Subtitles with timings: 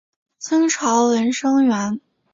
[0.39, 2.01] 清朝文生员。